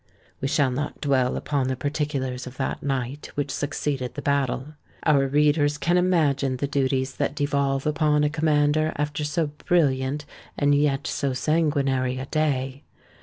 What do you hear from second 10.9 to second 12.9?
so sanguinary a day.